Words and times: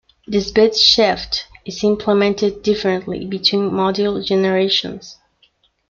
This 0.25 0.49
bit 0.49 0.75
shift 0.75 1.45
is 1.63 1.83
implemented 1.83 2.63
differently 2.63 3.23
between 3.23 3.69
module 3.69 4.25
generations. 4.25 5.19